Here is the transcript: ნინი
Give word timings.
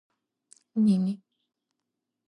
ნინი 0.85 1.13